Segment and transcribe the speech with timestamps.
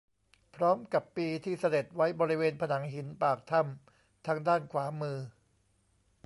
[0.55, 5.17] พร้อมกับปีที่เสด็จไว้บริเวณผนังหินปากถ้ำทางด้านขวามือ